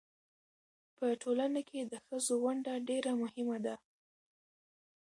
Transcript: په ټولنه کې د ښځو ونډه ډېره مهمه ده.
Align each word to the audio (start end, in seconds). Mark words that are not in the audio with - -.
په 0.97 1.05
ټولنه 1.21 1.61
کې 1.69 1.79
د 1.91 1.93
ښځو 2.05 2.33
ونډه 2.45 2.73
ډېره 2.89 3.11
مهمه 3.21 3.57
ده. 3.65 3.75